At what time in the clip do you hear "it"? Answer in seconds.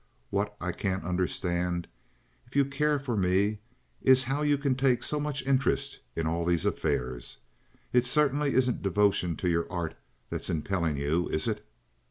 7.93-8.07, 11.47-11.63